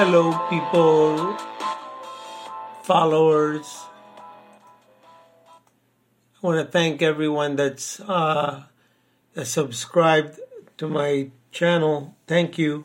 [0.00, 1.36] Hello, people,
[2.84, 3.66] followers.
[6.36, 8.62] I want to thank everyone that's uh,
[9.42, 10.38] subscribed
[10.76, 12.14] to my channel.
[12.28, 12.84] Thank you.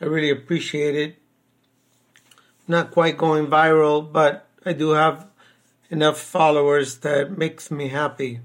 [0.00, 1.18] I really appreciate it.
[2.66, 5.26] Not quite going viral, but I do have
[5.90, 8.40] enough followers that makes me happy.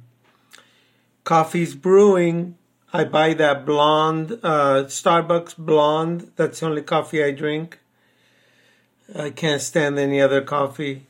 [1.24, 2.58] Coffee's brewing.
[2.92, 6.34] I buy that blonde, uh, Starbucks blonde.
[6.36, 7.80] That's the only coffee I drink.
[9.16, 11.04] I can't stand any other coffee,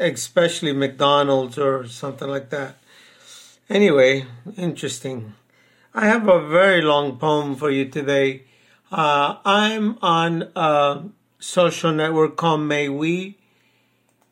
[0.00, 2.76] especially McDonald's or something like that.
[3.68, 5.34] Anyway, interesting.
[5.94, 8.44] I have a very long poem for you today.
[8.90, 11.02] Uh, I'm on a
[11.38, 13.34] social network called MeWe,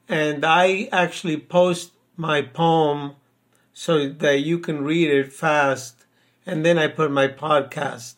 [0.08, 3.16] and I actually post my poem
[3.74, 6.02] so that you can read it fast
[6.46, 8.14] and then I put my podcast.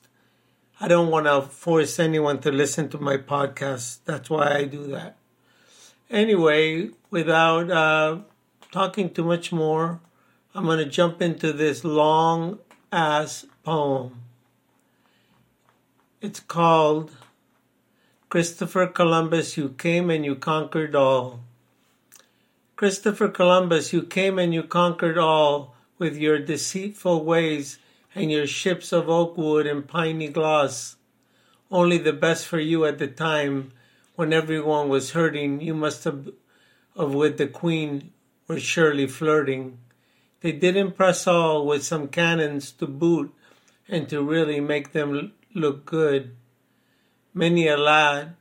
[0.84, 4.00] I don't want to force anyone to listen to my podcast.
[4.04, 5.16] That's why I do that.
[6.10, 8.18] Anyway, without uh,
[8.70, 10.02] talking too much more,
[10.54, 12.58] I'm going to jump into this long
[12.92, 14.20] ass poem.
[16.20, 17.12] It's called
[18.28, 21.40] Christopher Columbus, You Came and You Conquered All.
[22.76, 27.78] Christopher Columbus, you came and you conquered all with your deceitful ways
[28.14, 30.96] and your ships of oak wood and piney gloss.
[31.70, 33.72] Only the best for you at the time
[34.14, 36.28] when everyone was hurting, you must have,
[36.94, 38.12] of with the queen
[38.46, 39.78] were surely flirting.
[40.40, 43.34] They did impress all with some cannons to boot
[43.88, 46.36] and to really make them look good.
[47.32, 48.36] Many a lad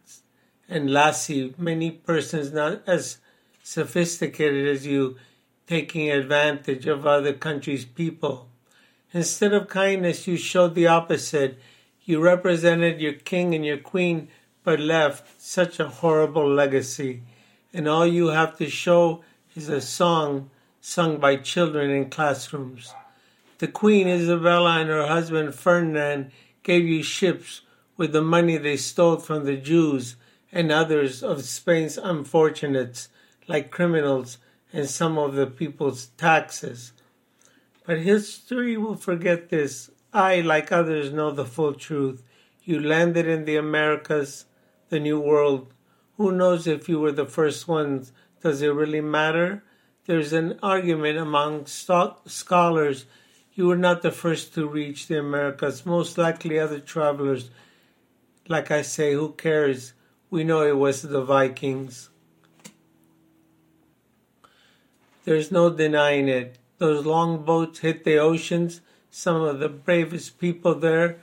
[0.69, 3.17] and lassie, many persons not as
[3.63, 5.17] sophisticated as you,
[5.65, 8.49] taking advantage of other countries' people
[9.13, 11.59] Instead of kindness, you showed the opposite.
[12.03, 14.27] You represented your king and your queen,
[14.63, 17.21] but left such a horrible legacy.
[17.73, 19.23] And all you have to show
[19.55, 20.49] is a song
[20.81, 22.93] sung by children in classrooms.
[23.59, 26.31] The Queen Isabella and her husband Ferdinand
[26.63, 27.61] gave you ships
[27.95, 30.15] with the money they stole from the Jews
[30.51, 33.09] and others of Spain's unfortunates,
[33.47, 34.39] like criminals,
[34.73, 36.93] and some of the people's taxes.
[37.85, 39.91] But history will forget this.
[40.13, 42.23] I, like others, know the full truth.
[42.63, 44.45] You landed in the Americas,
[44.89, 45.73] the New World.
[46.17, 48.13] Who knows if you were the first ones?
[48.41, 49.63] Does it really matter?
[50.05, 53.05] There's an argument among scholars.
[53.53, 55.85] You were not the first to reach the Americas.
[55.85, 57.49] Most likely other travelers.
[58.47, 59.93] Like I say, who cares?
[60.29, 62.09] We know it was the Vikings.
[65.25, 66.57] There's no denying it.
[66.83, 71.19] Those long boats hit the oceans, some of the bravest people there,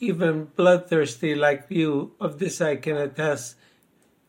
[0.00, 3.54] even bloodthirsty like you, of this I can attest.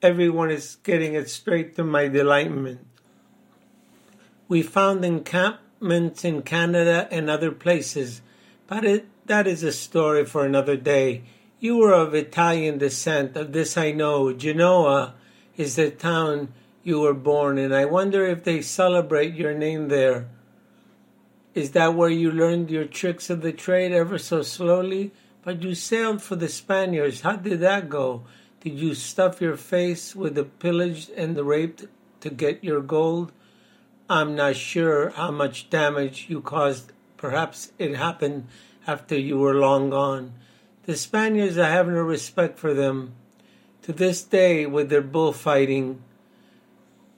[0.03, 2.85] Everyone is getting it straight to my delightment.
[4.47, 8.21] We found encampments in Canada and other places,
[8.67, 11.23] but it, that is a story for another day.
[11.59, 14.31] You were of Italian descent, of this I know.
[14.33, 15.15] Genoa
[15.57, 16.53] is the town
[16.83, 17.73] you were born in.
[17.73, 20.27] I wonder if they celebrate your name there.
[21.55, 25.11] Is that where you learned your tricks of the trade ever so slowly?
[25.41, 27.21] But you sailed for the Spaniards.
[27.21, 28.23] How did that go?
[28.59, 31.85] Did you stuff your face with the pillaged and the raped
[32.19, 33.31] to get your gold?
[34.09, 36.91] I'm not sure how much damage you caused.
[37.15, 38.47] Perhaps it happened
[38.85, 40.33] after you were long gone.
[40.83, 43.13] The Spaniards, I have no respect for them.
[43.83, 46.01] To this day, with their bullfighting,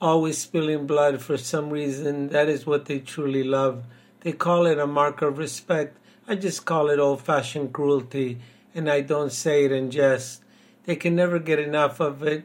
[0.00, 3.82] always spilling blood for some reason, that is what they truly love.
[4.20, 5.96] They call it a mark of respect.
[6.26, 8.38] I just call it old fashioned cruelty,
[8.74, 10.42] and I don't say it in jest.
[10.84, 12.44] They can never get enough of it,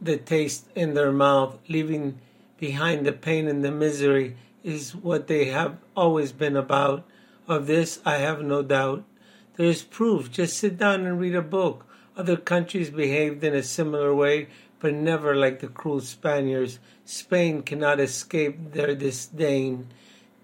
[0.00, 2.18] the taste in their mouth, leaving
[2.58, 7.04] behind the pain and the misery is what they have always been about.
[7.48, 9.04] Of this I have no doubt.
[9.56, 10.30] There is proof.
[10.30, 11.86] Just sit down and read a book.
[12.16, 14.48] Other countries behaved in a similar way,
[14.78, 16.78] but never like the cruel Spaniards.
[17.04, 19.88] Spain cannot escape their disdain.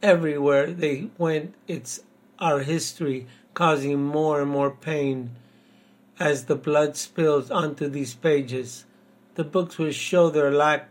[0.02, 2.00] Everywhere they went, it's
[2.38, 5.30] our history causing more and more pain
[6.18, 8.84] as the blood spills onto these pages.
[9.36, 10.90] The books will show their lack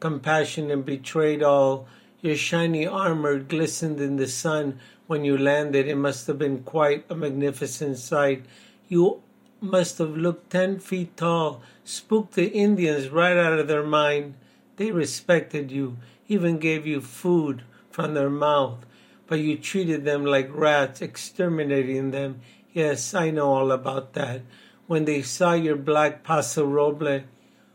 [0.00, 1.86] compassion and betrayed all.
[2.22, 5.86] Your shiny armor glistened in the sun when you landed.
[5.86, 8.44] It must have been quite a magnificent sight.
[8.88, 9.22] You
[9.60, 14.34] must have looked ten feet tall, spooked the Indians right out of their mind.
[14.76, 17.62] They respected you, even gave you food
[17.94, 18.84] from their mouth,
[19.28, 22.40] but you treated them like rats, exterminating them.
[22.72, 24.42] Yes, I know all about that.
[24.88, 27.22] When they saw your black Paso Roble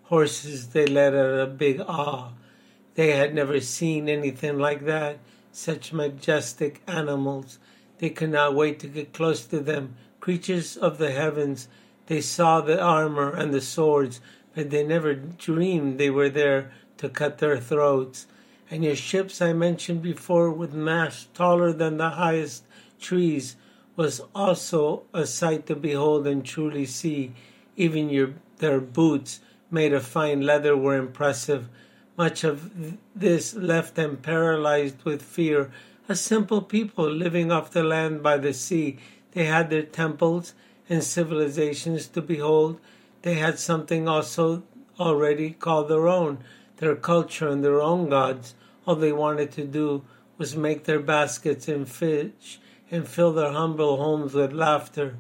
[0.04, 2.31] horses, they let out a big awe.
[2.95, 5.19] They had never seen anything like that,
[5.54, 7.57] such majestic animals.
[8.00, 11.69] They could not wait to get close to them, creatures of the heavens.
[12.07, 14.19] They saw the armor and the swords,
[14.54, 18.27] but they never dreamed they were there to cut their throats.
[18.71, 22.66] And your ships I mentioned before, with masts taller than the highest
[23.00, 23.56] trees,
[23.95, 27.33] was also a sight to behold and truly see.
[27.75, 29.39] Even your their boots,
[29.71, 31.68] made of fine leather, were impressive.
[32.16, 35.72] Much of this left them paralyzed with fear.
[36.07, 38.98] A simple people living off the land by the sea.
[39.31, 40.54] They had their temples
[40.89, 42.80] and civilizations to behold.
[43.22, 44.63] They had something also
[45.00, 46.39] already called their own,
[46.77, 48.56] their culture and their own gods.
[48.89, 50.01] All they wanted to do
[50.39, 52.59] was make their baskets and fish
[52.89, 55.15] and fill their humble homes with laughter.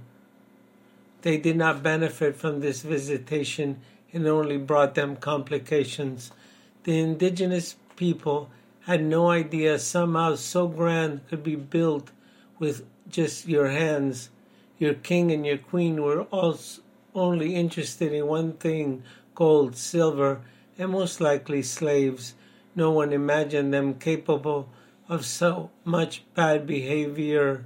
[1.21, 3.79] They did not benefit from this visitation
[4.11, 6.31] and only brought them complications.
[6.83, 8.49] The indigenous people
[8.87, 12.09] had no idea some house so grand could be built
[12.57, 14.31] with just your hands.
[14.79, 16.81] Your king and your queen were also
[17.13, 19.03] only interested in one thing
[19.35, 20.41] gold, silver,
[20.79, 22.33] and most likely slaves.
[22.75, 24.69] No one imagined them capable
[25.07, 27.65] of so much bad behavior.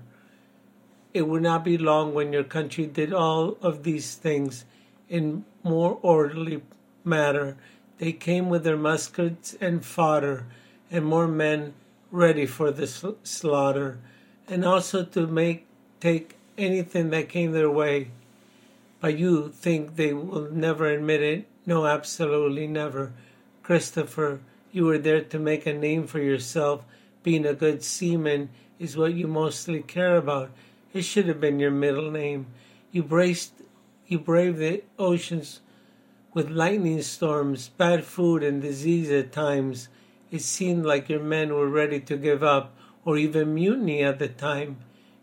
[1.14, 4.66] It would not be long when your country did all of these things
[5.10, 6.62] in more orderly
[7.04, 7.58] manner
[8.04, 10.46] they came with their muskets and fodder,
[10.92, 11.74] and more men
[12.12, 14.00] ready for the slaughter,
[14.48, 15.66] and also to make
[16.00, 18.10] take anything that came their way.
[19.00, 21.48] But you think they will never admit it?
[21.66, 23.14] No, absolutely never.
[23.64, 24.42] Christopher,
[24.74, 26.84] you were there to make a name for yourself.
[27.24, 30.52] Being a good seaman is what you mostly care about.
[30.94, 32.48] It should have been your middle name.
[32.92, 33.54] You braced,
[34.06, 35.62] you braved the oceans
[36.34, 39.88] with lightning storms, bad food, and disease at times,
[40.32, 42.74] it seemed like your men were ready to give up
[43.06, 44.78] or even mutiny at the time.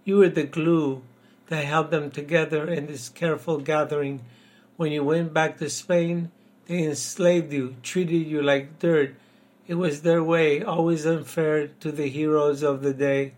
[0.05, 1.03] You were the glue
[1.49, 4.21] that held them together in this careful gathering.
[4.77, 6.31] When you went back to Spain,
[6.67, 9.17] they enslaved you, treated you like dirt.
[9.71, 13.35] It was their way, always unfair to the heroes of the day.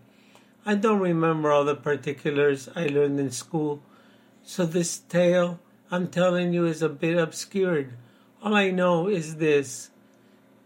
[0.65, 3.83] I don't remember all the particulars I learned in school,
[4.41, 5.59] so this tale
[5.91, 7.93] I'm telling you is a bit obscured.
[8.41, 9.91] All I know is this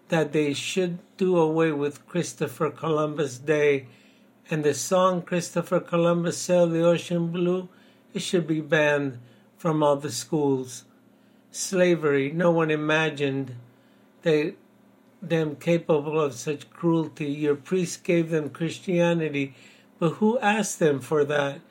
[0.07, 3.87] that they should do away with Christopher Columbus Day
[4.49, 7.67] and the song Christopher Columbus sailed the ocean blue,
[8.13, 9.19] it should be banned
[9.57, 10.85] from all the schools.
[11.51, 13.55] Slavery, no one imagined
[14.21, 14.55] they
[15.21, 17.31] them capable of such cruelty.
[17.31, 19.55] Your priests gave them Christianity,
[19.99, 21.61] but who asked them for that?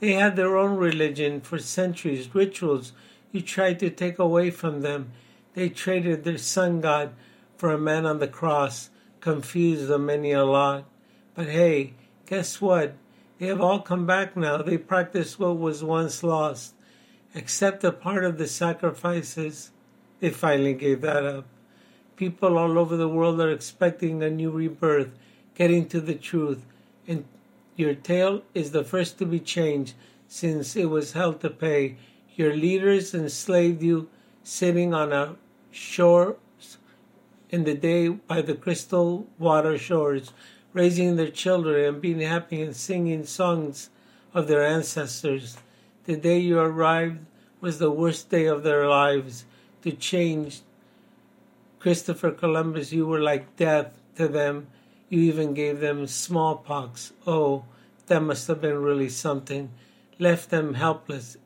[0.00, 2.92] They had their own religion for centuries, rituals
[3.32, 5.12] you tried to take away from them.
[5.54, 7.12] They traded their sun god
[7.56, 10.84] for a man on the cross, confused them many a lot.
[11.34, 11.94] But hey,
[12.26, 12.94] guess what?
[13.38, 14.58] They have all come back now.
[14.62, 16.74] They practice what was once lost.
[17.34, 19.70] Except a part of the sacrifices,
[20.20, 21.44] they finally gave that up.
[22.16, 25.10] People all over the world are expecting a new rebirth,
[25.54, 26.64] getting to the truth,
[27.06, 27.24] and
[27.76, 29.94] your tale is the first to be changed
[30.26, 31.96] since it was hell to pay
[32.36, 34.08] Your leaders enslaved you,
[34.44, 35.36] sitting on a
[35.70, 36.36] shore
[37.48, 40.32] in the day by the crystal water shores,
[40.74, 43.88] raising their children and being happy and singing songs
[44.34, 45.56] of their ancestors.
[46.04, 47.20] The day you arrived
[47.62, 49.46] was the worst day of their lives.
[49.82, 50.60] To change
[51.78, 54.68] Christopher Columbus, you were like death to them.
[55.08, 57.12] You even gave them smallpox.
[57.26, 57.64] Oh,
[58.06, 59.70] that must have been really something.
[60.18, 61.36] Left them helpless.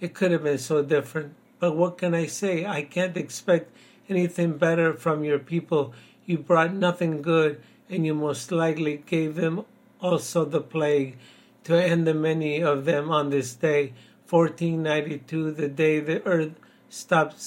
[0.00, 1.34] It could have been so different.
[1.58, 2.66] But what can I say?
[2.66, 3.74] I can't expect
[4.08, 5.94] anything better from your people.
[6.26, 9.64] You brought nothing good, and you most likely gave them
[10.00, 11.16] also the plague
[11.64, 13.92] to end the many of them on this day,
[14.28, 16.54] 1492, the day the earth
[16.88, 17.40] stopped,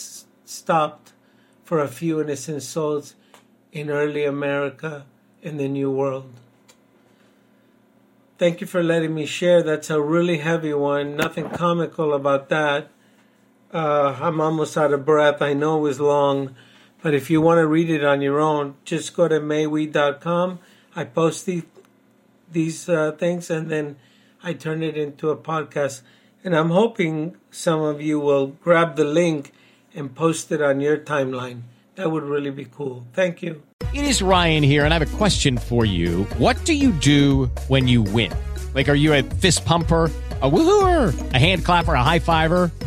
[0.45, 1.13] stopped
[1.65, 3.15] for a few innocent souls
[3.73, 5.05] in early America
[5.41, 6.31] in the New World.
[8.37, 9.63] Thank you for letting me share.
[9.63, 11.15] That's a really heavy one.
[11.15, 12.89] Nothing comical about that.
[13.73, 15.41] Uh, I'm almost out of breath.
[15.41, 16.55] I know it was long,
[17.01, 20.59] but if you want to read it on your own, just go to mewe.com.
[20.95, 21.63] I post the,
[22.51, 23.95] these uh, things and then
[24.43, 26.01] I turn it into a podcast.
[26.43, 29.51] And I'm hoping some of you will grab the link
[29.95, 31.61] and post it on your timeline.
[31.95, 33.07] That would really be cool.
[33.13, 33.63] Thank you.
[33.93, 36.25] It is Ryan here, and I have a question for you.
[36.37, 38.33] What do you do when you win?
[38.73, 40.11] Like, are you a fist pumper?
[40.41, 42.71] a woohooer, a hand clapper, a high fiver.